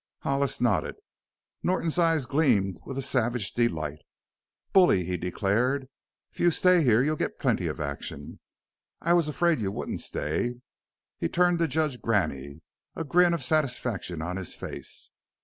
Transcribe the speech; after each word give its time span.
Hollis 0.21 0.59
nodded. 0.59 0.95
Norton's 1.61 1.99
eyes 1.99 2.25
gleamed 2.25 2.81
with 2.85 2.97
a 2.97 3.03
savage 3.03 3.51
delight. 3.53 3.99
"Bully!" 4.73 5.05
he 5.05 5.15
declared. 5.15 5.87
"If 6.31 6.39
you 6.39 6.49
stay 6.49 6.83
here 6.83 7.03
you'll 7.03 7.15
get 7.15 7.37
plenty 7.37 7.67
of 7.67 7.79
action. 7.79 8.39
I 8.99 9.13
was 9.13 9.29
afraid 9.29 9.61
you 9.61 9.71
wouldn't 9.71 10.01
stay." 10.01 10.55
He 11.19 11.29
turned 11.29 11.59
to 11.59 11.67
Judge 11.67 12.01
Graney, 12.01 12.61
a 12.95 13.03
grin 13.03 13.35
of 13.35 13.43
satisfaction 13.43 14.23
on 14.23 14.37
his 14.37 14.55
face. 14.55 15.11